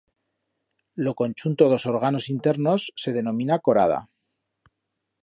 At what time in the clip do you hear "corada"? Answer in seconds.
3.69-4.03